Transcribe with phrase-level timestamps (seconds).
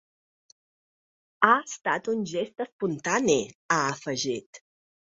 [1.47, 3.39] Ha estat un gest espontani,
[3.79, 4.65] ha afegit.